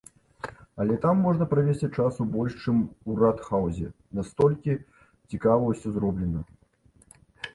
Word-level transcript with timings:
Але 0.83 0.95
там 1.01 1.17
можна 1.25 1.47
правесці 1.51 1.89
часу 2.03 2.25
больш, 2.35 2.55
чым 2.63 2.79
у 3.11 3.17
ратхаўзе, 3.21 3.91
настолькі 4.19 4.71
цікава 5.31 5.63
ўсё 5.73 5.87
зроблена! 5.99 6.41